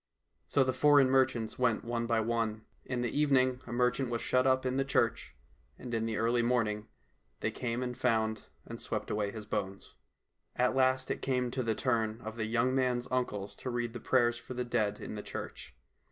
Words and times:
So 0.47 0.63
the 0.63 0.73
foreign 0.73 1.11
merchants 1.11 1.59
went 1.59 1.85
one 1.85 2.07
by 2.07 2.21
one. 2.21 2.65
In 2.85 3.01
the 3.03 3.15
evening 3.15 3.61
a 3.67 3.71
merchant 3.71 4.09
was 4.09 4.19
shut 4.23 4.47
up 4.47 4.65
in 4.65 4.77
the 4.77 4.83
church, 4.83 5.35
and 5.77 5.93
in 5.93 6.07
the 6.07 6.17
early 6.17 6.41
morning 6.41 6.87
they 7.41 7.51
came 7.51 7.83
and 7.83 7.95
found 7.95 8.45
and 8.65 8.81
swept 8.81 9.11
away 9.11 9.29
his 9.29 9.45
bones. 9.45 9.93
At 10.55 10.75
last 10.75 11.11
it 11.11 11.21
came 11.21 11.51
to 11.51 11.61
the 11.61 11.75
turn 11.75 12.19
of 12.21 12.35
the 12.35 12.45
young 12.45 12.73
man's 12.73 13.07
uncles 13.11 13.55
to 13.57 13.69
read 13.69 13.93
the 13.93 13.99
prayers 13.99 14.37
for 14.39 14.55
the 14.55 14.65
dead 14.65 14.99
in 14.99 15.13
the 15.13 15.21
church. 15.21 15.75